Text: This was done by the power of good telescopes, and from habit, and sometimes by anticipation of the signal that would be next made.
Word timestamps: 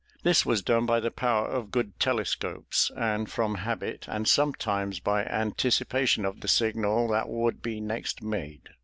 This 0.23 0.47
was 0.47 0.63
done 0.63 0.87
by 0.87 0.99
the 0.99 1.11
power 1.11 1.45
of 1.47 1.69
good 1.69 1.99
telescopes, 1.99 2.89
and 2.97 3.29
from 3.29 3.53
habit, 3.53 4.05
and 4.09 4.27
sometimes 4.27 4.99
by 4.99 5.23
anticipation 5.25 6.25
of 6.25 6.41
the 6.41 6.47
signal 6.47 7.07
that 7.09 7.29
would 7.29 7.61
be 7.61 7.79
next 7.79 8.23
made. 8.23 8.69